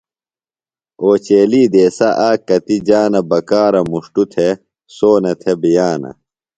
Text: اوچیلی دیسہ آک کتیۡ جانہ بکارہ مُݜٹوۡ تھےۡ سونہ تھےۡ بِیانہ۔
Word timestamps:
اوچیلی 1.01 1.63
دیسہ 1.73 2.09
آک 2.27 2.39
کتیۡ 2.47 2.81
جانہ 2.87 3.21
بکارہ 3.29 3.81
مُݜٹوۡ 3.89 4.29
تھےۡ 4.31 4.53
سونہ 4.95 5.33
تھےۡ 5.41 5.57
بِیانہ۔ 5.61 6.11